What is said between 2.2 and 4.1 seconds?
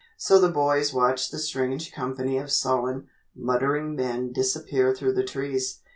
of sullen, muttering